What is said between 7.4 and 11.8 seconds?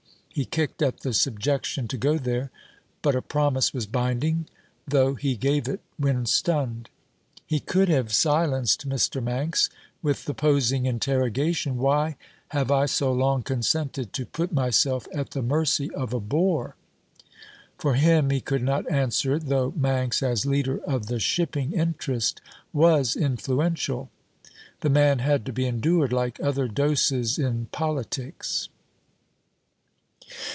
He could have silenced Mr. Manx with the posing interrogation: